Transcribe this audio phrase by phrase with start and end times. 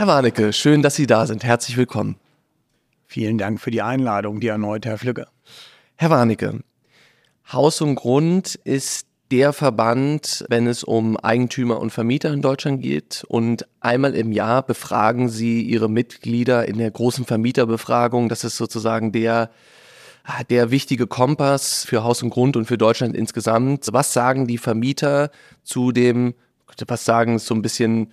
[0.00, 1.44] Herr Warnecke, schön, dass Sie da sind.
[1.44, 2.16] Herzlich willkommen.
[3.06, 5.26] Vielen Dank für die Einladung, die erneut, Herr Flügge.
[5.96, 6.60] Herr Warnecke,
[7.52, 13.26] Haus und Grund ist der Verband, wenn es um Eigentümer und Vermieter in Deutschland geht.
[13.28, 18.30] Und einmal im Jahr befragen Sie Ihre Mitglieder in der großen Vermieterbefragung.
[18.30, 19.50] Das ist sozusagen der,
[20.48, 23.88] der wichtige Kompass für Haus und Grund und für Deutschland insgesamt.
[23.92, 25.30] Was sagen die Vermieter
[25.62, 26.32] zu dem,
[26.86, 28.10] was sagen, so ein bisschen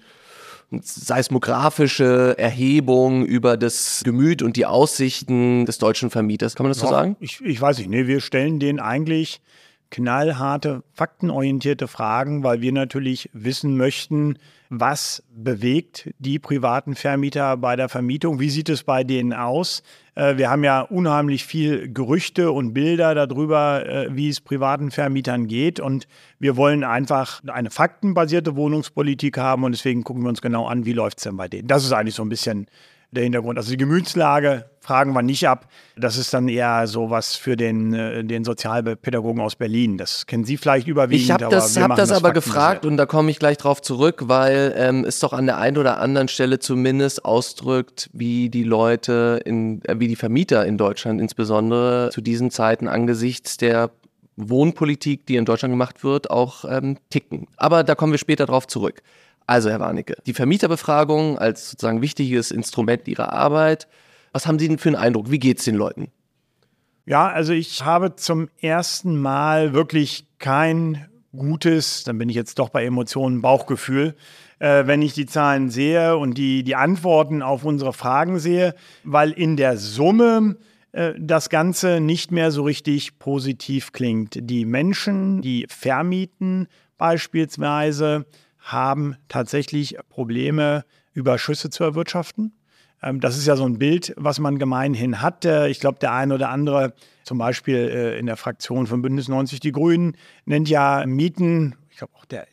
[0.81, 6.55] seismografische Erhebung über das Gemüt und die Aussichten des deutschen Vermieters.
[6.55, 7.15] Kann man das ja, so sagen?
[7.19, 7.89] Ich, ich weiß nicht.
[7.89, 9.41] Nee, wir stellen den eigentlich
[9.89, 14.37] knallharte, faktenorientierte Fragen, weil wir natürlich wissen möchten,
[14.69, 18.39] was bewegt die privaten Vermieter bei der Vermietung?
[18.39, 19.81] Wie sieht es bei denen aus?
[20.15, 25.47] Äh, wir haben ja unheimlich viel Gerüchte und Bilder darüber, äh, wie es privaten Vermietern
[25.47, 25.79] geht.
[25.79, 26.07] Und
[26.39, 29.63] wir wollen einfach eine faktenbasierte Wohnungspolitik haben.
[29.63, 31.67] Und deswegen gucken wir uns genau an, wie läuft es denn bei denen.
[31.67, 32.67] Das ist eigentlich so ein bisschen
[33.11, 33.57] der Hintergrund.
[33.57, 35.67] Also die Gemütslage fragen wir nicht ab.
[35.97, 39.97] Das ist dann eher so was für den, äh, den Sozialpädagogen aus Berlin.
[39.97, 41.25] Das kennen Sie vielleicht überwiegend.
[41.25, 44.23] Ich habe das, hab das, das aber gefragt und da komme ich gleich drauf zurück,
[44.27, 49.41] weil ähm, es doch an der einen oder anderen Stelle zumindest ausdrückt, wie die Leute,
[49.45, 53.91] in, äh, wie die Vermieter in Deutschland insbesondere zu diesen Zeiten angesichts der
[54.37, 57.47] Wohnpolitik, die in Deutschland gemacht wird, auch ähm, ticken.
[57.57, 59.01] Aber da kommen wir später drauf zurück.
[59.47, 63.87] Also, Herr Warnecke, die Vermieterbefragung als sozusagen wichtiges Instrument Ihrer Arbeit.
[64.33, 65.31] Was haben Sie denn für einen Eindruck?
[65.31, 66.11] Wie geht es den Leuten?
[67.05, 72.67] Ja, also ich habe zum ersten Mal wirklich kein gutes, dann bin ich jetzt doch
[72.67, 74.15] bei Emotionen, Bauchgefühl,
[74.59, 79.31] äh, wenn ich die Zahlen sehe und die, die Antworten auf unsere Fragen sehe, weil
[79.31, 80.57] in der Summe
[80.91, 84.37] äh, das Ganze nicht mehr so richtig positiv klingt.
[84.41, 86.67] Die Menschen, die vermieten
[86.97, 88.25] beispielsweise,
[88.71, 92.53] haben tatsächlich Probleme, Überschüsse zu erwirtschaften.
[93.01, 95.45] Ähm, das ist ja so ein Bild, was man gemeinhin hat.
[95.45, 99.59] Ich glaube, der eine oder andere, zum Beispiel äh, in der Fraktion von Bündnis 90
[99.59, 102.47] Die Grünen, nennt ja Mieten, ich glaube auch der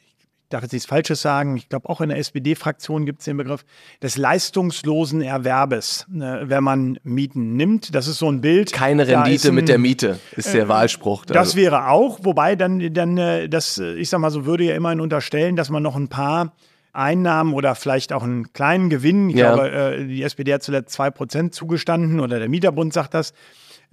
[0.54, 3.64] darf jetzt nichts Falsches sagen, ich glaube auch in der SPD-Fraktion gibt es den Begriff
[4.02, 7.94] des leistungslosen Erwerbes, ne, wenn man Mieten nimmt.
[7.94, 8.72] Das ist so ein Bild.
[8.72, 11.26] Keine Rendite ein, mit der Miete ist der äh, Wahlspruch.
[11.26, 11.56] Das also.
[11.56, 15.56] wäre auch, wobei dann, dann äh, das, ich sag mal so, würde ja immerhin unterstellen,
[15.56, 16.54] dass man noch ein paar
[16.94, 19.54] Einnahmen oder vielleicht auch einen kleinen Gewinn, ich ja.
[19.54, 23.34] glaube, äh, die SPD hat zuletzt 2% zugestanden oder der Mieterbund sagt das,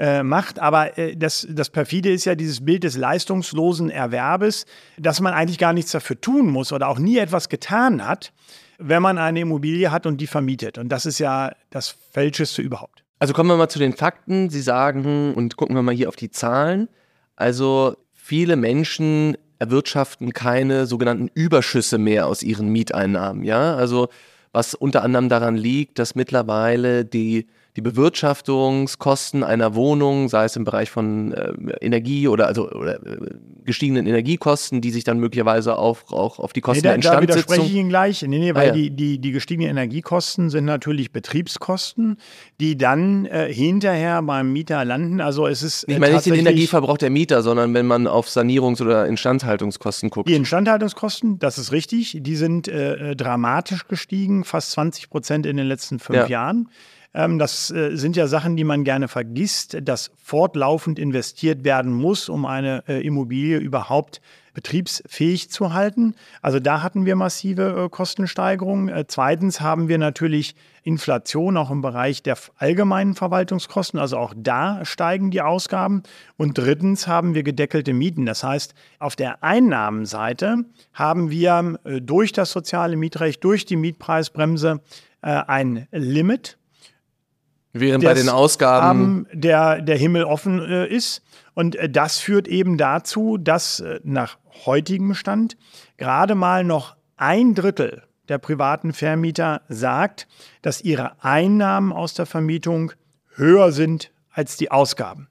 [0.01, 0.57] äh, macht.
[0.57, 4.65] Aber äh, das, das perfide ist ja dieses Bild des leistungslosen Erwerbes,
[4.97, 8.33] dass man eigentlich gar nichts dafür tun muss oder auch nie etwas getan hat,
[8.79, 10.79] wenn man eine Immobilie hat und die vermietet.
[10.79, 13.03] Und das ist ja das Fälscheste überhaupt.
[13.19, 14.49] Also kommen wir mal zu den Fakten.
[14.49, 16.89] Sie sagen, und gucken wir mal hier auf die Zahlen.
[17.35, 23.43] Also viele Menschen erwirtschaften keine sogenannten Überschüsse mehr aus ihren Mieteinnahmen.
[23.43, 24.09] Ja, also
[24.51, 27.45] was unter anderem daran liegt, dass mittlerweile die
[27.75, 33.17] die Bewirtschaftungskosten einer Wohnung, sei es im Bereich von äh, Energie oder also oder, äh,
[33.63, 37.11] gestiegenen Energiekosten, die sich dann möglicherweise auch, auch auf die Kosten nee, da, der.
[37.11, 38.21] Da widerspreche ich Ihnen gleich.
[38.23, 38.73] Nee, nee, weil ah, ja.
[38.73, 42.17] die, die, die gestiegenen Energiekosten sind natürlich Betriebskosten,
[42.59, 45.21] die dann äh, hinterher beim Mieter landen.
[45.21, 48.81] Also es ist Ich meine nicht den Energieverbrauch der Mieter, sondern wenn man auf Sanierungs-
[48.81, 50.27] oder Instandhaltungskosten guckt.
[50.27, 55.67] Die Instandhaltungskosten, das ist richtig, die sind äh, dramatisch gestiegen, fast 20 Prozent in den
[55.67, 56.27] letzten fünf ja.
[56.27, 56.69] Jahren.
[57.13, 62.29] Ähm, das äh, sind ja Sachen, die man gerne vergisst, dass fortlaufend investiert werden muss,
[62.29, 64.21] um eine äh, Immobilie überhaupt
[64.53, 66.13] betriebsfähig zu halten.
[66.41, 69.05] Also da hatten wir massive äh, Kostensteigerungen.
[69.07, 73.99] zweitens haben wir natürlich Inflation auch im Bereich der allgemeinen Verwaltungskosten.
[73.99, 76.03] Also auch da steigen die Ausgaben.
[76.37, 78.25] Und drittens haben wir gedeckelte Mieten.
[78.25, 84.81] Das heißt, auf der Einnahmenseite haben wir durch das soziale Mietrecht, durch die Mietpreisbremse
[85.21, 86.57] ein Limit
[87.73, 91.21] Während bei den Ausgaben der, der Himmel offen äh, ist.
[91.53, 95.57] Und äh, das führt eben dazu, dass äh, nach heutigem Stand
[95.97, 100.27] gerade mal noch ein Drittel der privaten Vermieter sagt,
[100.61, 102.91] dass ihre Einnahmen aus der Vermietung
[103.35, 105.27] höher sind als die Ausgaben.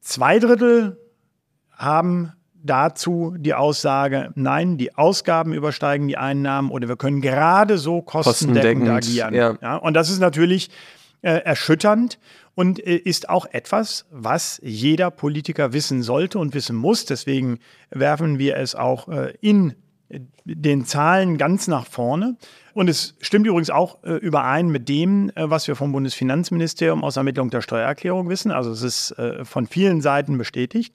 [0.00, 0.98] Zwei Drittel
[1.72, 8.02] haben dazu die Aussage, nein, die Ausgaben übersteigen die Einnahmen oder wir können gerade so
[8.02, 9.34] kostendeckend, kostendeckend agieren.
[9.34, 9.56] Ja.
[9.60, 9.76] ja.
[9.76, 10.70] und das ist natürlich
[11.22, 12.18] äh, erschütternd
[12.54, 17.04] und äh, ist auch etwas, was jeder Politiker wissen sollte und wissen muss.
[17.04, 17.58] Deswegen
[17.90, 19.74] werfen wir es auch äh, in
[20.44, 22.36] den Zahlen ganz nach vorne.
[22.72, 27.16] Und es stimmt übrigens auch äh, überein mit dem, äh, was wir vom Bundesfinanzministerium aus
[27.16, 28.50] Ermittlung der Steuererklärung wissen.
[28.50, 30.94] Also es ist äh, von vielen Seiten bestätigt.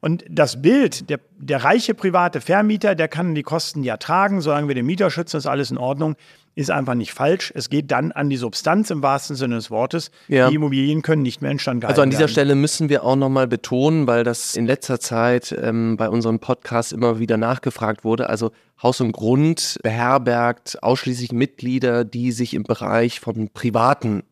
[0.00, 4.68] Und das Bild, der, der reiche private Vermieter, der kann die Kosten ja tragen, solange
[4.68, 6.16] wir den Mieter schützen, ist alles in Ordnung.
[6.54, 7.52] Ist einfach nicht falsch.
[7.54, 10.10] Es geht dann an die Substanz im wahrsten Sinne des Wortes.
[10.28, 10.48] Ja.
[10.48, 12.30] Die Immobilien können nicht mehr instand gehalten Also an dieser werden.
[12.30, 16.92] Stelle müssen wir auch nochmal betonen, weil das in letzter Zeit ähm, bei unserem Podcast
[16.92, 18.28] immer wieder nachgefragt wurde.
[18.28, 18.52] Also
[18.82, 24.22] Haus und Grund beherbergt ausschließlich Mitglieder, die sich im Bereich von privaten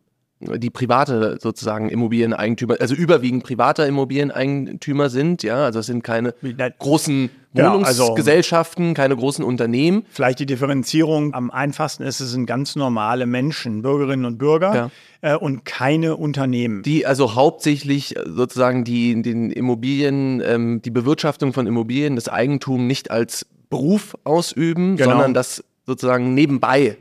[0.59, 6.35] die private sozusagen Immobilieneigentümer, also überwiegend privater Immobilieneigentümer sind, ja, also es sind keine
[6.79, 10.05] großen Genau, also- Wohnungsgesellschaften, keine großen Unternehmen.
[10.11, 14.91] Vielleicht die Differenzierung am einfachsten ist, es sind ganz normale Menschen, Bürgerinnen und Bürger
[15.21, 16.83] äh, und keine Unternehmen.
[16.83, 23.11] die also hauptsächlich sozusagen die den Immobilien, ähm, die Bewirtschaftung von Immobilien, das Eigentum nicht
[23.11, 25.11] als Beruf ausüben, Genau.
[25.11, 26.97] sondern das sozusagen nebenbei.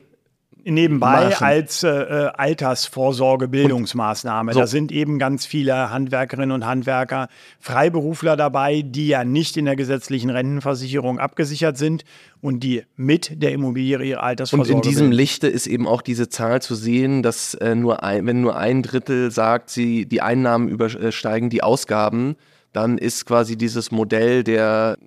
[0.64, 1.44] Nebenbei machen.
[1.44, 4.54] als äh, äh, Altersvorsorge, Bildungsmaßnahme.
[4.54, 4.60] So.
[4.60, 7.30] Da sind eben ganz viele Handwerkerinnen und Handwerker,
[7.60, 12.04] Freiberufler dabei, die ja nicht in der gesetzlichen Rentenversicherung abgesichert sind
[12.42, 15.18] und die mit der Immobilie ihre Und Altersvorsorge in diesem bilden.
[15.18, 18.84] Lichte ist eben auch diese Zahl zu sehen, dass äh, nur ein, wenn nur ein
[18.84, 22.36] Drittel sagt, sie die Einnahmen übersteigen die Ausgaben,
[22.74, 24.98] dann ist quasi dieses Modell der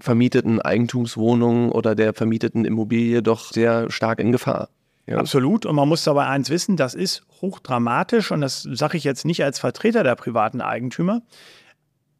[0.00, 4.68] vermieteten Eigentumswohnung oder der vermieteten Immobilie doch sehr stark in Gefahr.
[5.06, 5.18] Ja.
[5.18, 5.66] Absolut.
[5.66, 9.44] Und man muss dabei eins wissen, das ist hochdramatisch und das sage ich jetzt nicht
[9.44, 11.22] als Vertreter der privaten Eigentümer,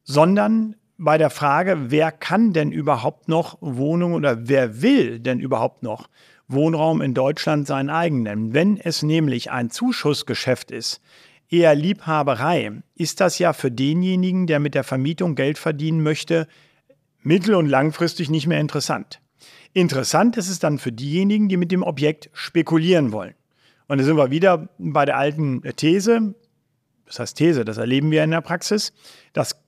[0.02, 5.82] sondern bei der Frage, wer kann denn überhaupt noch Wohnungen oder wer will denn überhaupt
[5.82, 6.08] noch
[6.46, 8.54] Wohnraum in Deutschland sein eigen nennen?
[8.54, 11.00] Wenn es nämlich ein Zuschussgeschäft ist,
[11.50, 16.46] eher Liebhaberei, ist das ja für denjenigen, der mit der Vermietung Geld verdienen möchte,
[17.24, 19.20] mittel- und langfristig nicht mehr interessant.
[19.72, 23.34] Interessant ist es dann für diejenigen, die mit dem Objekt spekulieren wollen.
[23.88, 26.34] Und da sind wir wieder bei der alten These,
[27.06, 28.92] das heißt These, das erleben wir in der Praxis,
[29.32, 29.60] dass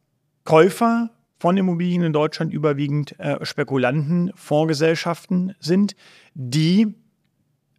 [0.45, 5.97] Käufer von Immobilien in Deutschland überwiegend äh, Spekulanten, Fondsgesellschaften sind,
[6.35, 6.95] die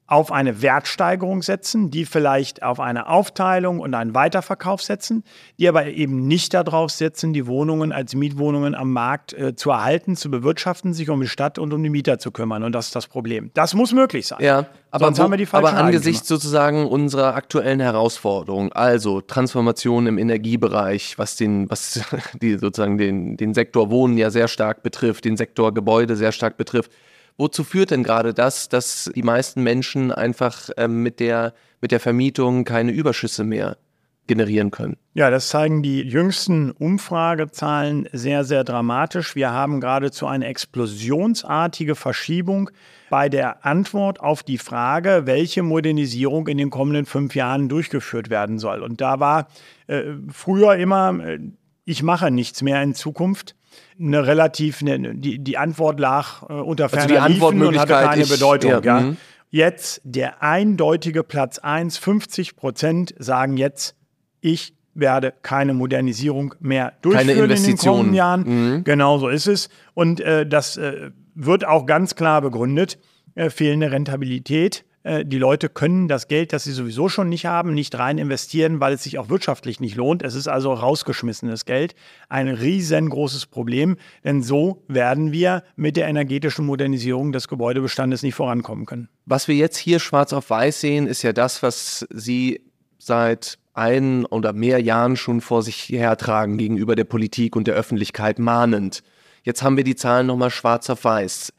[0.08, 5.24] auf eine Wertsteigerung setzen, die vielleicht auf eine Aufteilung und einen Weiterverkauf setzen,
[5.60, 10.16] die aber eben nicht darauf setzen, die Wohnungen als Mietwohnungen am Markt äh, zu erhalten,
[10.16, 12.64] zu bewirtschaften, sich um die Stadt und um die Mieter zu kümmern.
[12.64, 13.52] Und das ist das Problem.
[13.54, 14.40] Das muss möglich sein.
[14.42, 20.08] Ja, aber, Sonst wo, haben wir die aber angesichts sozusagen unserer aktuellen Herausforderung, also Transformation
[20.08, 22.00] im Energiebereich, was den, was
[22.42, 26.56] die sozusagen den, den Sektor Wohnen ja sehr stark betrifft, den Sektor Gebäude sehr stark
[26.56, 26.92] betrifft.
[27.38, 32.00] Wozu führt denn gerade das, dass die meisten Menschen einfach ähm, mit, der, mit der
[32.00, 33.78] Vermietung keine Überschüsse mehr
[34.26, 34.98] generieren können?
[35.14, 39.36] Ja, das zeigen die jüngsten Umfragezahlen sehr, sehr dramatisch.
[39.36, 42.70] Wir haben geradezu eine explosionsartige Verschiebung
[43.10, 48.60] bei der Antwort auf die Frage, welche Modernisierung in den kommenden fünf Jahren durchgeführt werden
[48.60, 48.82] soll.
[48.82, 49.48] Und da war
[49.88, 51.40] äh, früher immer, äh,
[51.86, 53.56] ich mache nichts mehr in Zukunft.
[54.00, 57.96] Eine relativ, eine, die, die Antwort lag äh, unter ferner Also die Liefen und hatte
[57.96, 58.72] Antwortmöglichkeit, keine ich- Bedeutung.
[58.72, 59.18] ja, Ja, mhm.
[59.50, 63.96] Jetzt der eindeutige Platz 1, 50 Prozent sagen jetzt,
[64.42, 67.96] ich werde keine Modernisierung mehr durchführen in den Investitionen.
[67.98, 68.84] kommenden Jahren.
[68.84, 69.70] Genau so ist es.
[69.94, 72.98] Und äh, das äh, wird auch ganz klar begründet.
[73.36, 74.84] Äh, fehlende Rentabilität.
[75.08, 78.80] Äh, die Leute können das Geld, das sie sowieso schon nicht haben, nicht rein investieren,
[78.80, 80.22] weil es sich auch wirtschaftlich nicht lohnt.
[80.22, 81.96] Es ist also rausgeschmissenes Geld.
[82.28, 88.86] Ein riesengroßes Problem, denn so werden wir mit der energetischen Modernisierung des Gebäudebestandes nicht vorankommen
[88.86, 89.08] können.
[89.26, 92.62] Was wir jetzt hier schwarz auf weiß sehen, ist ja das, was Sie
[92.98, 98.40] seit ein oder mehr Jahren schon vor sich hertragen gegenüber der Politik und der Öffentlichkeit
[98.40, 99.04] mahnend.
[99.44, 101.54] Jetzt haben wir die Zahlen nochmal schwarz auf weiß.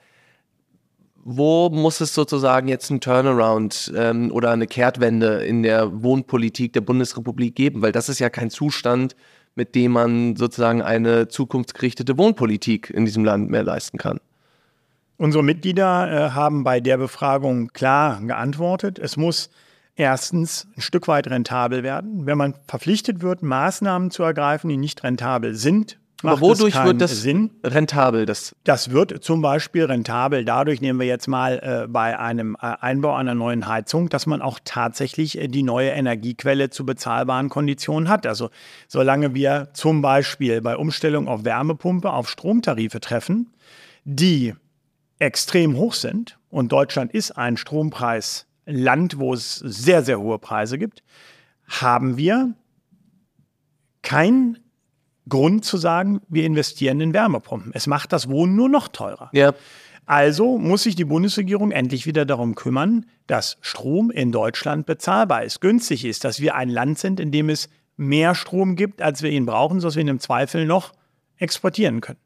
[1.24, 6.80] Wo muss es sozusagen jetzt einen Turnaround ähm, oder eine Kehrtwende in der Wohnpolitik der
[6.80, 7.82] Bundesrepublik geben?
[7.82, 9.14] Weil das ist ja kein Zustand,
[9.54, 14.20] mit dem man sozusagen eine zukunftsgerichtete Wohnpolitik in diesem Land mehr leisten kann.
[15.16, 19.00] Unsere Mitglieder äh, haben bei der Befragung klar geantwortet.
[19.00, 19.50] Es muss
[19.96, 22.24] erstens ein Stück weit rentabel werden.
[22.24, 27.22] Wenn man verpflichtet wird, Maßnahmen zu ergreifen, die nicht rentabel sind, Aber wodurch wird das
[27.22, 27.52] Sinn.
[27.62, 28.26] rentabel?
[28.26, 32.74] Das Das wird zum Beispiel rentabel dadurch, nehmen wir jetzt mal äh, bei einem äh,
[32.80, 38.08] Einbau einer neuen Heizung, dass man auch tatsächlich äh, die neue Energiequelle zu bezahlbaren Konditionen
[38.08, 38.26] hat.
[38.26, 38.50] Also
[38.88, 43.50] solange wir zum Beispiel bei Umstellung auf Wärmepumpe auf Stromtarife treffen,
[44.04, 44.54] die
[45.20, 51.02] extrem hoch sind, und Deutschland ist ein Strompreisland, wo es sehr, sehr hohe Preise gibt,
[51.66, 52.54] haben wir
[54.02, 54.58] keinen
[55.28, 57.72] Grund zu sagen, wir investieren in Wärmepumpen.
[57.74, 59.30] Es macht das Wohnen nur noch teurer.
[59.32, 59.52] ja,
[60.06, 65.60] Also muss sich die Bundesregierung endlich wieder darum kümmern, dass Strom in Deutschland bezahlbar ist,
[65.60, 69.30] günstig ist, dass wir ein Land sind, in dem es mehr Strom gibt, als wir
[69.30, 70.92] ihn brauchen, sodass wir ihn im Zweifel noch
[71.36, 72.18] exportieren können.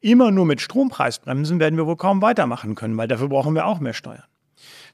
[0.00, 3.80] Immer nur mit Strompreisbremsen werden wir wohl kaum weitermachen können, weil dafür brauchen wir auch
[3.80, 4.24] mehr Steuern.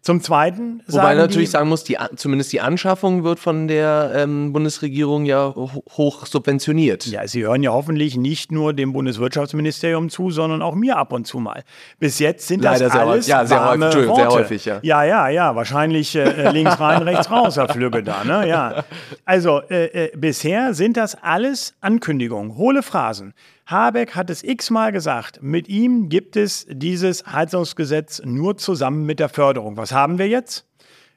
[0.07, 4.13] Zum Zweiten sagen Wobei natürlich die, sagen muss, die, zumindest die Anschaffung wird von der
[4.15, 7.07] ähm, Bundesregierung ja hoch subventioniert.
[7.07, 11.27] Ja, Sie hören ja hoffentlich nicht nur dem Bundeswirtschaftsministerium zu, sondern auch mir ab und
[11.27, 11.65] zu mal.
[11.99, 14.21] Bis jetzt sind Leider das alles sehr, ja, sehr warme häufig, Worte.
[14.21, 14.79] Sehr häufig, ja.
[14.83, 18.49] Ja, ja, ja, wahrscheinlich äh, links rein, rechts raus, Herr Flügge da, ne?
[18.49, 18.85] Ja.
[19.25, 23.35] Also, äh, äh, bisher sind das alles Ankündigungen, hohle Phrasen.
[23.67, 29.29] Habeck hat es x-mal gesagt, mit ihm gibt es dieses Heizungsgesetz nur zusammen mit der
[29.29, 29.77] Förderung.
[29.77, 30.69] Was haben wir jetzt?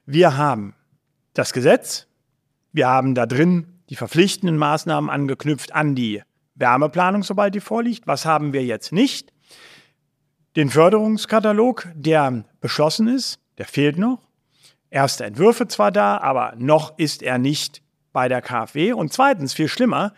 [0.06, 0.74] Wir haben
[1.34, 2.08] das Gesetz,
[2.72, 6.22] wir haben da drin die verpflichtenden Maßnahmen angeknüpft an die
[6.54, 8.06] Wärmeplanung, sobald die vorliegt.
[8.06, 9.32] Was haben wir jetzt nicht?
[10.56, 14.18] Den Förderungskatalog, der beschlossen ist, der fehlt noch.
[14.88, 17.82] Erste Entwürfe zwar da, aber noch ist er nicht
[18.12, 18.92] bei der KfW.
[18.92, 20.14] Und zweitens, viel schlimmer,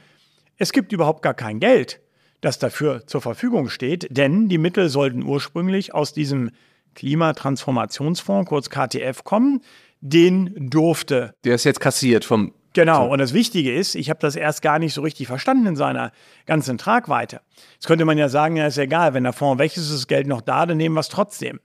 [0.57, 2.01] es gibt überhaupt gar kein Geld
[2.43, 6.51] das dafür zur Verfügung steht, denn die Mittel sollten ursprünglich aus diesem
[6.95, 9.61] Klimatransformationsfonds, kurz KTF, kommen.
[10.01, 11.35] Den durfte.
[11.45, 12.53] Der ist jetzt kassiert vom.
[12.75, 15.77] Genau, und das Wichtige ist, ich habe das erst gar nicht so richtig verstanden in
[15.77, 16.11] seiner
[16.47, 17.41] ganzen Tragweite.
[17.75, 20.07] Jetzt könnte man ja sagen, ja, ist egal, wenn der Fonds weg ist, ist das
[20.07, 21.61] Geld noch da, dann nehmen wir es trotzdem.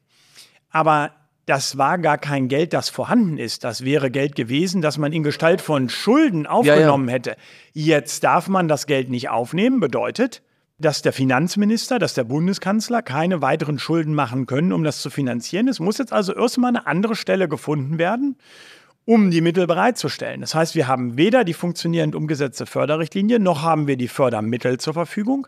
[0.69, 1.11] Aber
[1.47, 3.63] das war gar kein Geld, das vorhanden ist.
[3.63, 7.15] Das wäre Geld gewesen, das man in Gestalt von Schulden aufgenommen ja, ja.
[7.15, 7.35] hätte.
[7.71, 10.43] Jetzt darf man das Geld nicht aufnehmen, bedeutet,
[10.79, 15.67] dass der Finanzminister, dass der Bundeskanzler keine weiteren Schulden machen können, um das zu finanzieren.
[15.67, 18.37] Es muss jetzt also erstmal eine andere Stelle gefunden werden,
[19.05, 20.41] um die Mittel bereitzustellen.
[20.41, 24.93] Das heißt, wir haben weder die funktionierend umgesetzte Förderrichtlinie, noch haben wir die Fördermittel zur
[24.93, 25.47] Verfügung.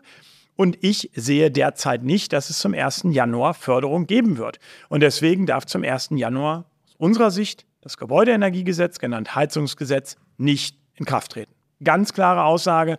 [0.56, 3.04] Und ich sehe derzeit nicht, dass es zum 1.
[3.10, 4.58] Januar Förderung geben wird.
[4.88, 6.10] Und deswegen darf zum 1.
[6.16, 11.52] Januar aus unserer Sicht das Gebäudeenergiegesetz, genannt Heizungsgesetz, nicht in Kraft treten.
[11.82, 12.98] Ganz klare Aussage.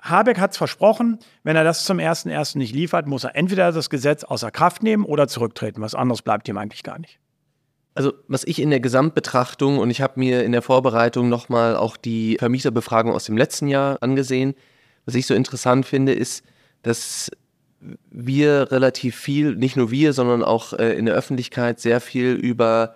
[0.00, 2.56] Habeck hat es versprochen, wenn er das zum 1.1.
[2.56, 5.80] nicht liefert, muss er entweder das Gesetz außer Kraft nehmen oder zurücktreten.
[5.80, 7.18] Was anderes bleibt ihm eigentlich gar nicht.
[7.94, 11.96] Also was ich in der Gesamtbetrachtung und ich habe mir in der Vorbereitung nochmal auch
[11.96, 14.54] die Vermieterbefragung aus dem letzten Jahr angesehen,
[15.04, 16.44] was ich so interessant finde, ist,
[16.82, 17.30] dass
[18.10, 22.94] wir relativ viel, nicht nur wir, sondern auch äh, in der Öffentlichkeit sehr viel über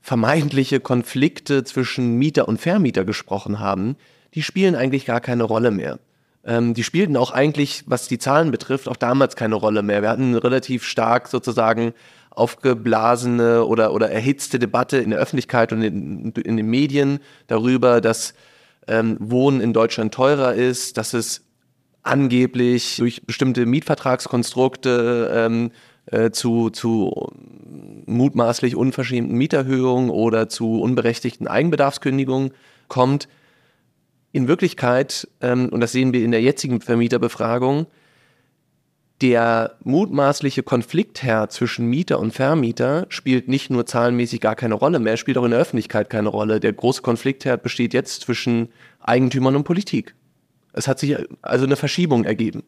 [0.00, 3.96] vermeintliche Konflikte zwischen Mieter und Vermieter gesprochen haben.
[4.34, 5.98] Die spielen eigentlich gar keine Rolle mehr.
[6.46, 10.02] Ähm, die spielten auch eigentlich, was die Zahlen betrifft, auch damals keine Rolle mehr.
[10.02, 11.94] Wir hatten relativ stark sozusagen
[12.30, 18.34] aufgeblasene oder, oder erhitzte Debatte in der Öffentlichkeit und in, in den Medien darüber, dass
[18.88, 21.42] ähm, Wohnen in Deutschland teurer ist, dass es
[22.02, 25.70] angeblich durch bestimmte Mietvertragskonstrukte ähm,
[26.06, 27.32] äh, zu, zu
[28.06, 32.52] mutmaßlich unverschämten Mieterhöhungen oder zu unberechtigten Eigenbedarfskündigungen
[32.88, 33.28] kommt.
[34.34, 37.86] In Wirklichkeit, ähm, und das sehen wir in der jetzigen Vermieterbefragung,
[39.20, 45.18] der mutmaßliche Konfliktherr zwischen Mieter und Vermieter spielt nicht nur zahlenmäßig gar keine Rolle mehr,
[45.18, 46.58] spielt auch in der Öffentlichkeit keine Rolle.
[46.58, 50.16] Der große Konfliktherd besteht jetzt zwischen Eigentümern und Politik.
[50.72, 52.64] Es hat sich also eine Verschiebung ergeben.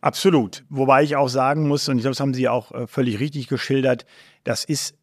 [0.00, 0.64] Absolut.
[0.70, 3.48] Wobei ich auch sagen muss, und ich glaube, das haben Sie auch äh, völlig richtig
[3.48, 4.06] geschildert,
[4.44, 4.94] das ist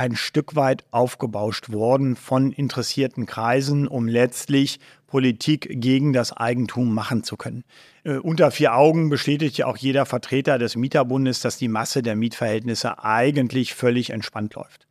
[0.00, 7.22] ein Stück weit aufgebauscht worden von interessierten Kreisen, um letztlich Politik gegen das Eigentum machen
[7.22, 7.64] zu können.
[8.04, 12.16] Äh, unter vier Augen bestätigt ja auch jeder Vertreter des Mieterbundes, dass die Masse der
[12.16, 14.86] Mietverhältnisse eigentlich völlig entspannt läuft.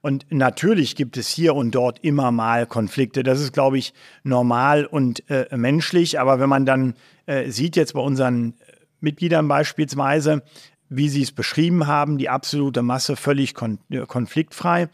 [0.00, 3.24] Und natürlich gibt es hier und dort immer mal Konflikte.
[3.24, 6.20] Das ist, glaube ich, normal und äh, menschlich.
[6.20, 6.94] Aber wenn man dann
[7.26, 8.54] äh, sieht jetzt bei unseren
[9.00, 10.42] Mitgliedern beispielsweise,
[10.96, 14.88] wie Sie es beschrieben haben, die absolute Masse völlig kon äh, konfliktfrei.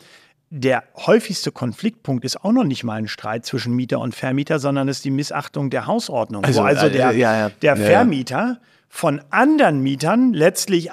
[0.51, 4.89] Der häufigste Konfliktpunkt ist auch noch nicht mal ein Streit zwischen Mieter und Vermieter, sondern
[4.89, 6.45] ist die Missachtung der Hausordnung.
[6.45, 7.51] Also, wo also äh, der, ja, ja.
[7.51, 10.91] der Vermieter von anderen Mietern letztlich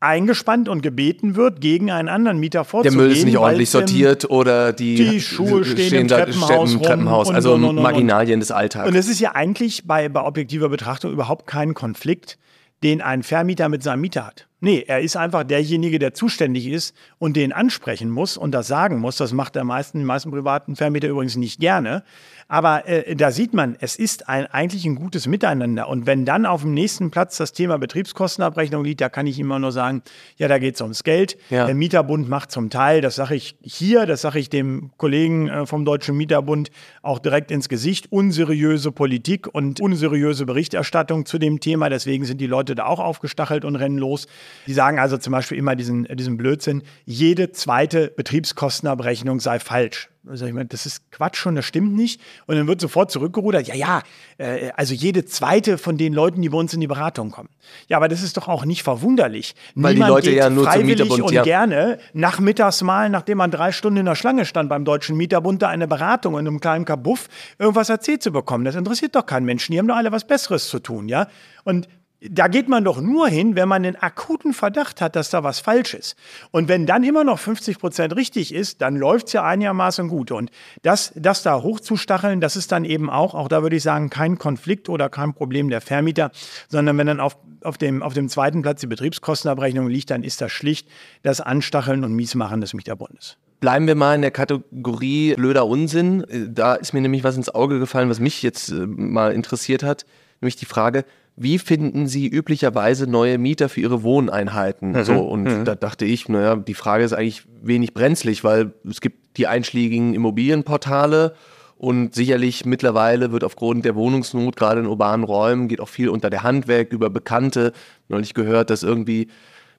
[0.00, 2.96] eingespannt und gebeten wird, gegen einen anderen Mieter vorzugehen.
[2.96, 6.82] Der Müll ist nicht ordentlich sortiert oder die, die Schuhe stehen, stehen im Treppenhaus, im
[6.82, 8.88] Treppenhaus also und, und, und, Marginalien des Alltags.
[8.88, 12.38] Und es ist ja eigentlich bei, bei objektiver Betrachtung überhaupt kein Konflikt,
[12.82, 14.48] den ein Vermieter mit seinem Mieter hat.
[14.60, 18.98] Nee, er ist einfach derjenige, der zuständig ist und den ansprechen muss und das sagen
[18.98, 19.16] muss.
[19.16, 22.02] Das macht der meisten, die meisten privaten Vermieter übrigens nicht gerne.
[22.48, 25.86] Aber äh, da sieht man, es ist ein, eigentlich ein gutes Miteinander.
[25.86, 29.58] Und wenn dann auf dem nächsten Platz das Thema Betriebskostenabrechnung liegt, da kann ich immer
[29.58, 30.02] nur sagen,
[30.38, 31.36] ja, da geht es ums Geld.
[31.50, 31.66] Ja.
[31.66, 35.66] Der Mieterbund macht zum Teil, das sage ich hier, das sage ich dem Kollegen äh,
[35.66, 36.70] vom Deutschen Mieterbund
[37.02, 41.90] auch direkt ins Gesicht, unseriöse Politik und unseriöse Berichterstattung zu dem Thema.
[41.90, 44.26] Deswegen sind die Leute da auch aufgestachelt und rennen los.
[44.66, 50.08] Die sagen also zum Beispiel immer diesen, diesen Blödsinn, jede zweite Betriebskostenabrechnung sei falsch.
[50.28, 52.20] Also ich meine, das ist Quatsch schon, das stimmt nicht.
[52.46, 54.02] Und dann wird sofort zurückgerudert, ja, ja,
[54.36, 57.48] äh, also jede zweite von den Leuten, die bei uns in die Beratung kommen.
[57.88, 59.54] Ja, aber das ist doch auch nicht verwunderlich.
[59.74, 61.42] Weil Niemand die Leute ja nur freiwillig zum Mieterbund, und ja.
[61.42, 65.68] gerne nachmittags mal, nachdem man drei Stunden in der Schlange stand beim Deutschen Mieterbund, da
[65.68, 67.28] eine Beratung in einem kleinen Kabuff
[67.58, 68.64] irgendwas erzählt zu bekommen.
[68.64, 69.72] Das interessiert doch keinen Menschen.
[69.72, 71.28] Die haben doch alle was Besseres zu tun, ja.
[71.64, 71.88] Und
[72.20, 75.60] da geht man doch nur hin, wenn man den akuten Verdacht hat, dass da was
[75.60, 76.16] falsch ist.
[76.50, 80.32] Und wenn dann immer noch 50 Prozent richtig ist, dann läuft es ja einigermaßen gut.
[80.32, 80.50] Und
[80.82, 84.36] das, das da hochzustacheln, das ist dann eben auch, auch da würde ich sagen, kein
[84.36, 86.32] Konflikt oder kein Problem der Vermieter,
[86.68, 90.40] sondern wenn dann auf, auf, dem, auf dem zweiten Platz die Betriebskostenabrechnung liegt, dann ist
[90.40, 90.88] das schlicht
[91.22, 93.36] das Anstacheln und Miesmachen des Mieterbundes.
[93.60, 96.24] Bleiben wir mal in der Kategorie blöder Unsinn.
[96.48, 100.04] Da ist mir nämlich was ins Auge gefallen, was mich jetzt äh, mal interessiert hat,
[100.40, 101.04] nämlich die Frage,
[101.38, 104.92] wie finden Sie üblicherweise neue Mieter für Ihre Wohneinheiten?
[104.92, 105.04] Mhm.
[105.04, 105.64] So, und mhm.
[105.64, 110.14] da dachte ich, naja, die Frage ist eigentlich wenig brenzlig, weil es gibt die einschlägigen
[110.14, 111.34] Immobilienportale
[111.78, 116.28] und sicherlich mittlerweile wird aufgrund der Wohnungsnot, gerade in urbanen Räumen, geht auch viel unter
[116.28, 117.72] der Hand weg, über Bekannte.
[118.08, 119.28] Neulich gehört, dass irgendwie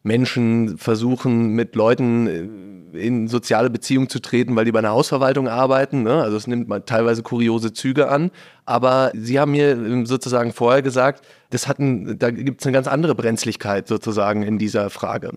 [0.04, 5.48] Menschen versuchen, mit Leuten äh, in soziale Beziehungen zu treten, weil die bei einer Hausverwaltung
[5.48, 6.04] arbeiten.
[6.04, 6.22] Ne?
[6.22, 8.32] Also es nimmt mal teilweise kuriose Züge an.
[8.66, 12.74] Aber Sie haben mir ähm, sozusagen vorher gesagt, das hat ein, da gibt es eine
[12.74, 15.34] ganz andere Brenzlichkeit sozusagen in dieser Frage.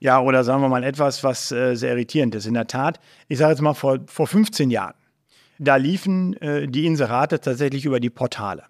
[0.00, 2.46] Ja, oder sagen wir mal etwas, was äh, sehr irritierend ist.
[2.46, 4.94] In der Tat, ich sage jetzt mal vor, vor 15 Jahren,
[5.58, 8.64] da liefen äh, die Inserate tatsächlich über die Portale.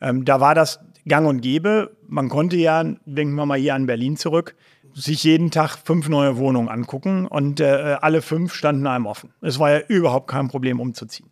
[0.00, 1.96] Ähm, da war das gang und gäbe.
[2.06, 4.54] Man konnte ja, denken wir mal hier an Berlin zurück,
[4.94, 9.32] sich jeden Tag fünf neue Wohnungen angucken und äh, alle fünf standen einem offen.
[9.40, 11.30] Es war ja überhaupt kein Problem umzuziehen.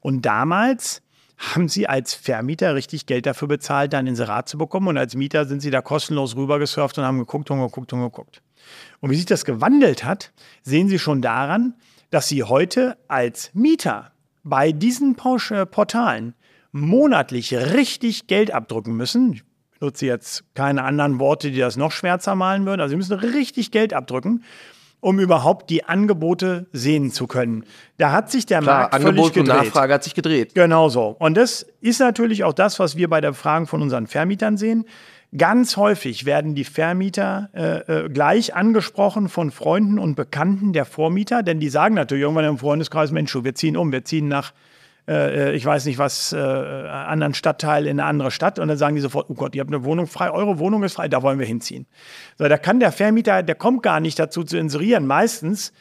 [0.00, 1.02] Und damals
[1.36, 4.88] haben sie als Vermieter richtig Geld dafür bezahlt, da ein Inserat zu bekommen.
[4.88, 8.42] Und als Mieter sind sie da kostenlos rübergesurft und haben geguckt und geguckt und geguckt.
[9.00, 11.74] Und wie sich das gewandelt hat, sehen Sie schon daran,
[12.10, 14.12] dass Sie heute als Mieter
[14.44, 16.34] bei diesen Portalen
[16.76, 19.32] monatlich richtig Geld abdrücken müssen.
[19.32, 22.80] Ich benutze jetzt keine anderen Worte, die das noch schwärzer malen würden.
[22.80, 24.44] Also Sie müssen richtig Geld abdrücken,
[25.00, 27.64] um überhaupt die Angebote sehen zu können.
[27.98, 29.50] Da hat sich der Klar, Markt Angebot völlig gedreht.
[29.50, 30.54] und Nachfrage hat sich gedreht.
[30.54, 31.16] Genau so.
[31.18, 34.86] Und das ist natürlich auch das, was wir bei der Befragung von unseren Vermietern sehen.
[35.36, 41.42] Ganz häufig werden die Vermieter äh, äh, gleich angesprochen von Freunden und Bekannten der Vormieter,
[41.42, 44.52] denn die sagen natürlich irgendwann im Freundeskreis, Mensch, wir ziehen um, wir ziehen nach
[45.08, 48.96] äh, ich weiß nicht was, äh, anderen Stadtteil in eine andere Stadt und dann sagen
[48.96, 51.38] die sofort, oh Gott, ihr habt eine Wohnung frei, eure Wohnung ist frei, da wollen
[51.38, 51.86] wir hinziehen.
[52.38, 55.06] So, da kann der Vermieter, der kommt gar nicht dazu zu inserieren.
[55.06, 55.72] Meistens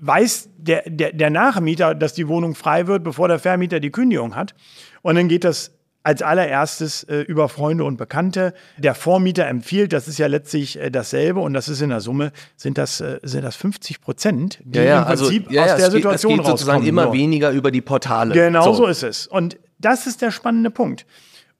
[0.00, 4.34] weiß der, der, der Nachmieter, dass die Wohnung frei wird, bevor der Vermieter die Kündigung
[4.34, 4.54] hat.
[5.02, 5.72] Und dann geht das
[6.06, 8.54] als allererstes äh, über Freunde und Bekannte.
[8.78, 12.30] Der Vormieter empfiehlt, das ist ja letztlich äh, dasselbe und das ist in der Summe,
[12.56, 15.76] sind das, äh, sind das 50 Prozent, die ja, ja, im also, Prinzip ja, aus
[15.76, 18.32] der Situation geht, es geht sozusagen immer weniger über die Portale.
[18.34, 18.84] Genau so.
[18.84, 19.26] so ist es.
[19.26, 21.06] Und das ist der spannende Punkt.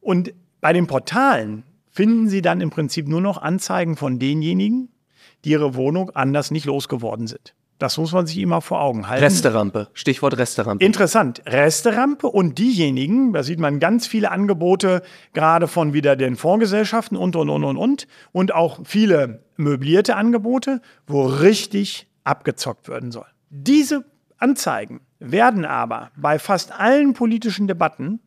[0.01, 4.91] Und bei den Portalen finden Sie dann im Prinzip nur noch Anzeigen von denjenigen,
[5.45, 7.56] die ihre Wohnung anders nicht losgeworden sind.
[7.79, 9.23] Das muss man sich immer vor Augen halten.
[9.23, 10.83] Resterampe, Stichwort Resterampe.
[10.85, 11.43] Interessant.
[11.45, 15.03] Resterampe und diejenigen, da sieht man ganz viele Angebote,
[15.35, 18.07] gerade von wieder den Fondsgesellschaften und, und, und, und, und.
[18.33, 23.27] Und auch viele möblierte Angebote, wo richtig abgezockt werden soll.
[23.51, 24.05] Diese
[24.39, 28.21] Anzeigen werden aber bei fast allen politischen Debatten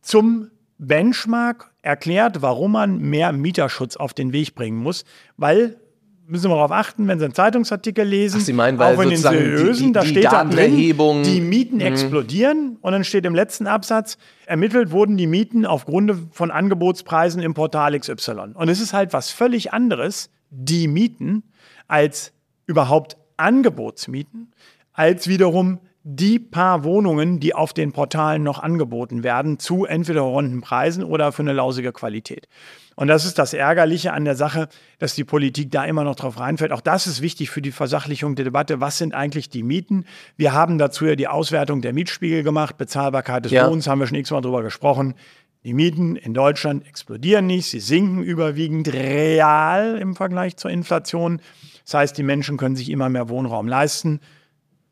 [0.00, 5.04] zum Benchmark erklärt, warum man mehr Mieterschutz auf den Weg bringen muss,
[5.36, 5.80] weil
[6.28, 9.10] müssen wir darauf achten, wenn Sie einen Zeitungsartikel lesen, Ach, Sie meinen, weil auch in
[9.10, 10.76] den seriösen, die, die, da steht da drin,
[11.24, 11.80] die Mieten mhm.
[11.80, 17.54] explodieren und dann steht im letzten Absatz, ermittelt wurden die Mieten aufgrund von Angebotspreisen im
[17.54, 18.52] Portal XY.
[18.54, 21.42] Und es ist halt was völlig anderes, die Mieten,
[21.86, 22.32] als
[22.66, 24.52] überhaupt Angebotsmieten,
[24.92, 30.62] als wiederum die paar Wohnungen, die auf den Portalen noch angeboten werden, zu entweder runden
[30.62, 32.48] Preisen oder für eine lausige Qualität.
[32.96, 34.68] Und das ist das Ärgerliche an der Sache,
[34.98, 36.72] dass die Politik da immer noch drauf reinfällt.
[36.72, 38.80] Auch das ist wichtig für die Versachlichung der Debatte.
[38.80, 40.06] Was sind eigentlich die Mieten?
[40.38, 42.78] Wir haben dazu ja die Auswertung der Mietspiegel gemacht.
[42.78, 43.68] Bezahlbarkeit des ja.
[43.68, 45.14] Wohnens haben wir schon x-mal drüber gesprochen.
[45.62, 51.42] Die Mieten in Deutschland explodieren nicht, sie sinken überwiegend real im Vergleich zur Inflation.
[51.84, 54.20] Das heißt, die Menschen können sich immer mehr Wohnraum leisten,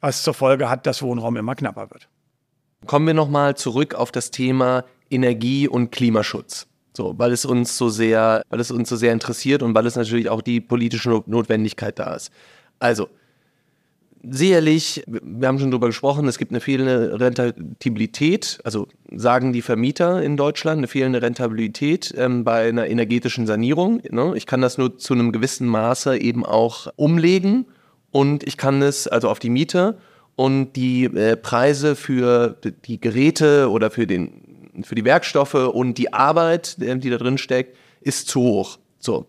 [0.06, 2.08] was zur Folge hat, dass Wohnraum immer knapper wird.
[2.86, 6.68] Kommen wir nochmal zurück auf das Thema Energie- und Klimaschutz.
[6.96, 9.96] So, weil es uns so sehr, weil es uns so sehr interessiert und weil es
[9.96, 12.30] natürlich auch die politische Notwendigkeit da ist.
[12.78, 13.08] Also,
[14.22, 20.22] sicherlich, wir haben schon darüber gesprochen, es gibt eine fehlende Rentabilität, also sagen die Vermieter
[20.22, 24.00] in Deutschland, eine fehlende Rentabilität ähm, bei einer energetischen Sanierung.
[24.08, 24.34] Ne?
[24.36, 27.66] Ich kann das nur zu einem gewissen Maße eben auch umlegen
[28.16, 29.98] und ich kann es also auf die Miete
[30.37, 36.14] und die äh, Preise für die Geräte oder für, den, für die Werkstoffe und die
[36.14, 38.79] Arbeit, die da drin steckt, ist zu hoch.
[38.98, 39.26] So.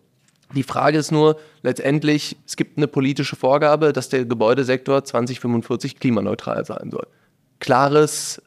[0.56, 6.64] Die Frage ist nur letztendlich, es gibt eine politische Vorgabe, dass der Gebäudesektor 2045 klimaneutral
[6.64, 7.08] sein soll.
[7.60, 8.42] Klares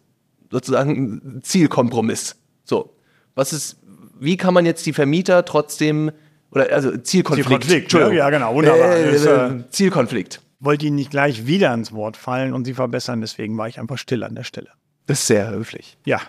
[0.50, 2.36] sozusagen Zielkompromiss.
[2.64, 2.94] So.
[3.34, 3.76] Was ist,
[4.18, 6.12] wie kann man jetzt die Vermieter trotzdem
[6.52, 7.64] oder also Zielkonflikt.
[7.64, 8.96] Zielkonflikt, ja, ja genau, wunderbar.
[8.96, 10.40] Äh, äh, Zielkonflikt.
[10.60, 13.98] Wollte Ihnen nicht gleich wieder ins Wort fallen und Sie verbessern, deswegen war ich einfach
[13.98, 14.68] still an der Stelle.
[15.06, 15.96] Das ist sehr höflich.
[16.04, 16.20] Ja.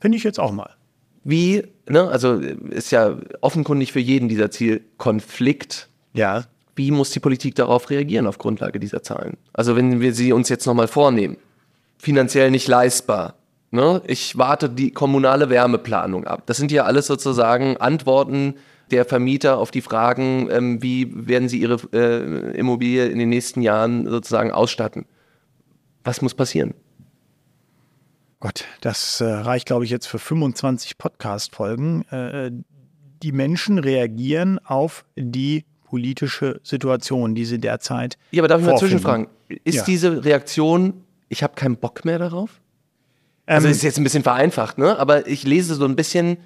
[0.00, 0.76] Finde ich jetzt auch mal
[1.24, 5.88] wie, ne, also ist ja offenkundig für jeden dieser Zielkonflikt.
[6.14, 6.44] Ja.
[6.76, 9.36] Wie muss die Politik darauf reagieren auf Grundlage dieser Zahlen?
[9.52, 11.36] Also wenn wir sie uns jetzt nochmal vornehmen,
[11.98, 13.34] finanziell nicht leistbar.
[13.70, 14.02] Ne?
[14.06, 16.44] Ich warte die kommunale Wärmeplanung ab.
[16.46, 18.54] Das sind ja alles sozusagen Antworten
[18.90, 23.62] der Vermieter auf die Fragen, ähm, wie werden sie ihre äh, Immobilie in den nächsten
[23.62, 25.06] Jahren sozusagen ausstatten.
[26.04, 26.74] Was muss passieren?
[28.40, 32.02] Gott, das äh, reicht, glaube ich, jetzt für 25 Podcast-Folgen.
[32.08, 32.50] Äh,
[33.22, 38.16] die Menschen reagieren auf die politische Situation, die sie derzeit.
[38.30, 39.26] Ja, aber darf ich mal zwischenfragen?
[39.64, 39.84] Ist ja.
[39.84, 42.60] diese Reaktion, ich habe keinen Bock mehr darauf?
[43.44, 44.98] Also ähm, ist jetzt ein bisschen vereinfacht, ne?
[44.98, 46.38] Aber ich lese so ein bisschen.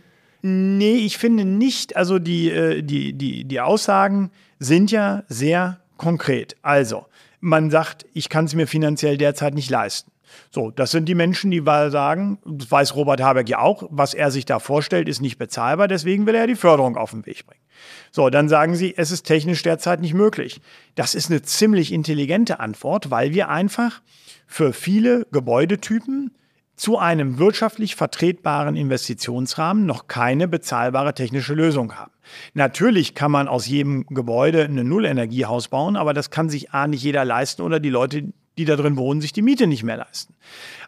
[0.47, 1.97] Nee, ich finde nicht.
[1.97, 6.55] Also die, äh, die, die, die Aussagen sind ja sehr konkret.
[6.61, 7.07] Also,
[7.41, 10.13] man sagt, ich kann es mir finanziell derzeit nicht leisten.
[10.51, 14.31] So, das sind die Menschen, die sagen, das weiß Robert Habeck ja auch, was er
[14.31, 17.63] sich da vorstellt, ist nicht bezahlbar, deswegen will er die Förderung auf den Weg bringen.
[18.11, 20.61] So, dann sagen sie, es ist technisch derzeit nicht möglich.
[20.95, 24.03] Das ist eine ziemlich intelligente Antwort, weil wir einfach
[24.47, 26.33] für viele Gebäudetypen
[26.77, 32.13] zu einem wirtschaftlich vertretbaren Investitionsrahmen noch keine bezahlbare technische Lösung haben.
[32.55, 37.03] Natürlich kann man aus jedem Gebäude ein Nullenergiehaus bauen, aber das kann sich A nicht
[37.03, 40.35] jeder leisten oder die Leute, die da drin wohnen, sich die Miete nicht mehr leisten.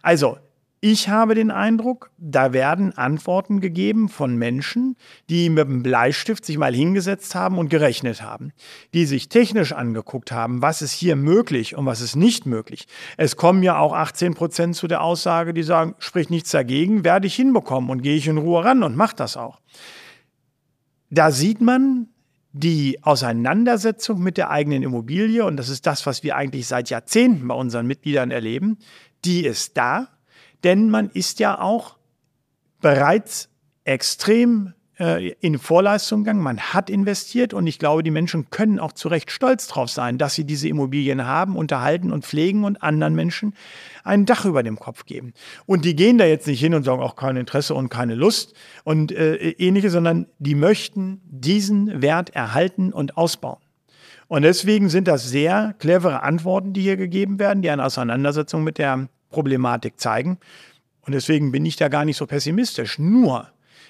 [0.02, 0.38] Also,
[0.80, 4.96] ich habe den Eindruck, da werden Antworten gegeben von Menschen,
[5.30, 8.52] die mit dem Bleistift sich mal hingesetzt haben und gerechnet haben,
[8.92, 12.86] die sich technisch angeguckt haben, was ist hier möglich und was ist nicht möglich.
[13.16, 17.26] Es kommen ja auch 18 Prozent zu der Aussage, die sagen, sprich nichts dagegen, werde
[17.26, 19.60] ich hinbekommen und gehe ich in Ruhe ran und mache das auch.
[21.08, 22.08] Da sieht man,
[22.52, 27.46] die Auseinandersetzung mit der eigenen Immobilie, und das ist das, was wir eigentlich seit Jahrzehnten
[27.48, 28.78] bei unseren Mitgliedern erleben,
[29.24, 30.15] die ist da,
[30.64, 31.96] denn man ist ja auch
[32.80, 33.48] bereits
[33.84, 38.92] extrem äh, in Vorleistung gegangen, man hat investiert und ich glaube, die Menschen können auch
[38.92, 43.14] zu Recht stolz drauf sein, dass sie diese Immobilien haben, unterhalten und pflegen und anderen
[43.14, 43.54] Menschen
[44.04, 45.34] ein Dach über dem Kopf geben.
[45.66, 48.54] Und die gehen da jetzt nicht hin und sagen auch kein Interesse und keine Lust
[48.84, 53.58] und äh, ähnliche, sondern die möchten diesen Wert erhalten und ausbauen.
[54.28, 58.78] Und deswegen sind das sehr clevere Antworten, die hier gegeben werden, die eine Auseinandersetzung mit
[58.78, 60.38] der Problematik zeigen.
[61.02, 62.98] Und deswegen bin ich da gar nicht so pessimistisch.
[62.98, 63.48] Nur,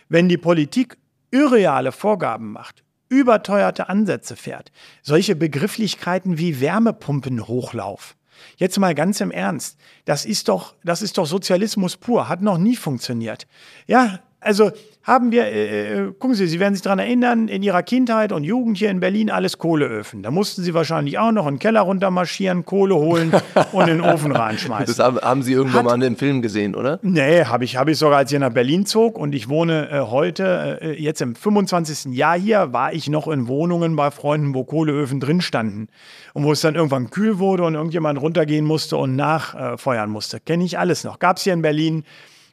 [0.08, 0.98] wenn die Politik
[1.30, 4.72] irreale Vorgaben macht, überteuerte Ansätze fährt,
[5.02, 8.16] solche Begrifflichkeiten wie Wärmepumpenhochlauf.
[8.56, 12.58] Jetzt mal ganz im Ernst, das ist doch, das ist doch Sozialismus pur, hat noch
[12.58, 13.46] nie funktioniert.
[13.86, 14.70] Ja, also
[15.02, 18.42] haben wir, äh, äh, gucken Sie, Sie werden sich daran erinnern, in Ihrer Kindheit und
[18.42, 20.24] Jugend hier in Berlin alles Kohleöfen.
[20.24, 23.32] Da mussten Sie wahrscheinlich auch noch in den Keller runtermarschieren, Kohle holen
[23.72, 24.96] und in den Ofen reinschmeißen.
[24.96, 26.98] Das haben, Sie irgendwann Hat, mal in einem Film gesehen, oder?
[27.02, 30.00] Nee, habe ich, hab ich sogar, als ich nach Berlin zog und ich wohne äh,
[30.00, 32.12] heute, äh, jetzt im 25.
[32.12, 35.88] Jahr hier, war ich noch in Wohnungen bei Freunden, wo Kohleöfen drin standen.
[36.34, 40.40] Und wo es dann irgendwann kühl wurde und irgendjemand runtergehen musste und nachfeuern musste.
[40.40, 41.18] Kenne ich alles noch.
[41.18, 42.04] Gab es hier in Berlin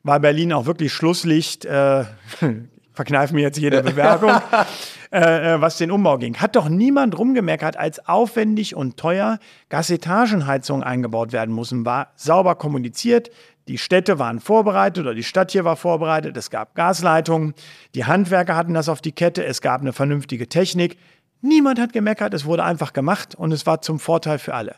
[0.04, 1.66] war Berlin auch wirklich Schlusslicht.
[1.66, 2.06] Äh,
[2.94, 4.32] verkneife mir jetzt jede Bewerbung,
[5.12, 6.38] äh, äh, was den Umbau ging.
[6.38, 9.40] Hat doch niemand rumgemeckert, als aufwendig und teuer
[9.70, 11.86] Gasetagenheizungen eingebaut werden mussten.
[11.86, 13.32] War sauber kommuniziert.
[13.68, 16.36] Die Städte waren vorbereitet oder die Stadt hier war vorbereitet.
[16.38, 17.54] Es gab Gasleitungen.
[17.96, 19.44] Die Handwerker hatten das auf die Kette.
[19.44, 20.98] Es gab eine vernünftige Technik.
[21.42, 22.34] Niemand hat gemeckert.
[22.34, 24.76] Es wurde einfach gemacht und es war zum Vorteil für alle.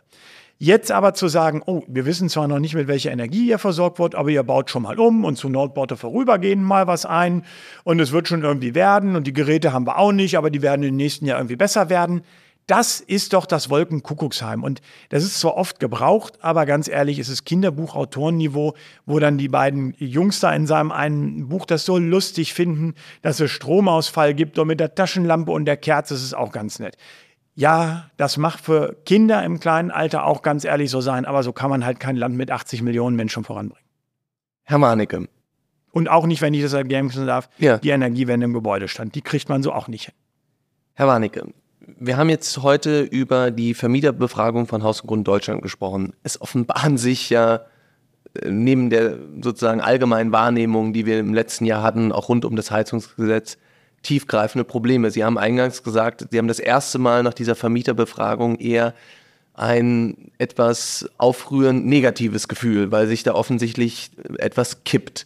[0.57, 3.99] Jetzt aber zu sagen, oh, wir wissen zwar noch nicht, mit welcher Energie ihr versorgt
[3.99, 7.43] wird, aber ihr baut schon mal um und zu Nordborte vorübergehend mal was ein
[7.83, 10.61] und es wird schon irgendwie werden und die Geräte haben wir auch nicht, aber die
[10.61, 12.21] werden im nächsten Jahr irgendwie besser werden.
[12.67, 14.63] Das ist doch das Wolkenkuckucksheim.
[14.63, 18.73] Und das ist zwar oft gebraucht, aber ganz ehrlich, es ist Kinderbuchautorenniveau,
[19.05, 23.39] wo dann die beiden Jungs da in seinem einen Buch das so lustig finden, dass
[23.39, 26.97] es Stromausfall gibt und mit der Taschenlampe und der Kerze ist es auch ganz nett
[27.55, 31.53] Ja, das mag für Kinder im kleinen Alter auch ganz ehrlich so sein, aber so
[31.53, 33.85] kann man halt kein Land mit 80 Millionen Menschen voranbringen.
[34.63, 35.27] Herr Warnecke.
[35.91, 37.77] Und auch nicht, wenn ich das ergänzen darf, Ja.
[37.77, 39.15] die Energiewende im Gebäudestand.
[39.15, 40.13] Die kriegt man so auch nicht hin.
[40.95, 41.53] Herr Warnecke,
[41.97, 46.13] wir haben jetzt heute über die Vermieterbefragung von Haus und Grund Deutschland gesprochen.
[46.23, 47.61] Es offenbaren sich ja
[48.33, 52.57] äh, neben der sozusagen allgemeinen Wahrnehmung, die wir im letzten Jahr hatten, auch rund um
[52.57, 53.57] das Heizungsgesetz,
[54.05, 55.11] tiefgreifende Probleme.
[55.11, 58.93] Sie haben eingangs gesagt, Sie haben das erste Mal nach dieser Vermieterbefragung eher
[59.53, 65.25] ein etwas aufrührend negatives Gefühl, weil sich da offensichtlich etwas kippt.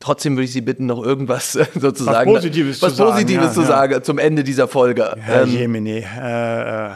[0.00, 3.44] Trotzdem würde ich Sie bitten, noch irgendwas äh, sozusagen, Was Positives was zu sagen, Positives
[3.44, 3.66] ja, zu ja.
[3.66, 5.14] sagen zum Ende dieser Folge.
[5.18, 6.90] Herr Ähm, Jemine, äh, äh,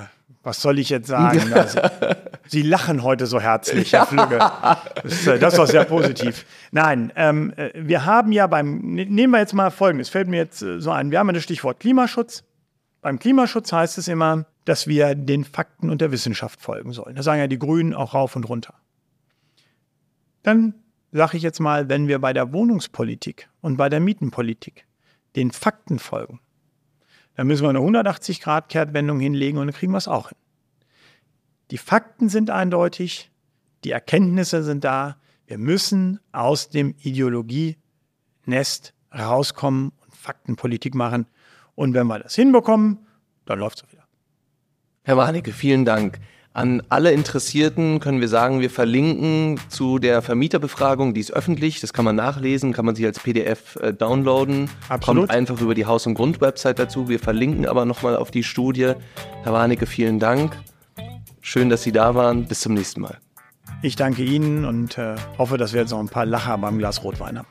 [0.44, 1.40] was soll ich jetzt sagen?
[1.54, 1.80] Also,
[2.46, 4.38] Sie lachen heute so herzlich, Herr Flügge.
[5.02, 6.44] Das, äh, das war sehr positiv.
[6.72, 10.36] Nein, ähm, äh, wir haben ja beim, ne- nehmen wir jetzt mal Folgendes, fällt mir
[10.36, 12.44] jetzt äh, so ein, wir haben ja das Stichwort Klimaschutz.
[13.00, 17.16] Beim Klimaschutz heißt es immer, dass wir den Fakten und der Wissenschaft folgen sollen.
[17.16, 18.74] Das sagen ja die Grünen auch rauf und runter.
[20.42, 20.74] Dann
[21.12, 24.84] sage ich jetzt mal, wenn wir bei der Wohnungspolitik und bei der Mietenpolitik
[25.36, 26.40] den Fakten folgen,
[27.36, 30.38] dann müssen wir eine 180-Grad-Kehrtwendung hinlegen und dann kriegen wir es auch hin.
[31.70, 33.30] Die Fakten sind eindeutig,
[33.84, 35.16] die Erkenntnisse sind da.
[35.46, 41.26] Wir müssen aus dem Ideologienest rauskommen und Faktenpolitik machen.
[41.74, 43.06] Und wenn wir das hinbekommen,
[43.44, 44.04] dann läuft es wieder.
[45.02, 46.18] Herr Warnecke, vielen Dank.
[46.56, 51.92] An alle Interessierten können wir sagen, wir verlinken zu der Vermieterbefragung, die ist öffentlich, das
[51.92, 54.70] kann man nachlesen, kann man sich als PDF äh, downloaden.
[54.88, 55.22] Absolut.
[55.22, 57.08] Kommt einfach über die Haus- und Grund-Website dazu.
[57.08, 58.92] Wir verlinken aber nochmal auf die Studie.
[59.42, 60.56] Herr Warnecke, vielen Dank.
[61.40, 62.44] Schön, dass Sie da waren.
[62.44, 63.18] Bis zum nächsten Mal.
[63.82, 67.02] Ich danke Ihnen und äh, hoffe, dass wir jetzt noch ein paar Lacher beim Glas
[67.02, 67.48] Rotwein haben.